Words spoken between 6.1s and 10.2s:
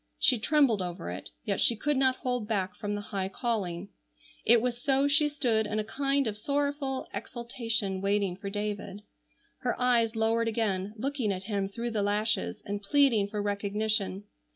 of sorrowful exaltation waiting for David. Her eyes